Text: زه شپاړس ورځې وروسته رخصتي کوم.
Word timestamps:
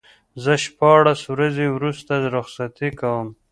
زه 0.43 0.53
شپاړس 0.65 1.21
ورځې 1.33 1.65
وروسته 1.75 2.13
رخصتي 2.35 2.89
کوم. 2.99 3.27